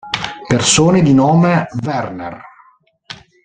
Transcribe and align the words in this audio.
Persone 0.47 1.03
di 1.03 1.13
nome 1.13 1.67
Werner 1.83 2.41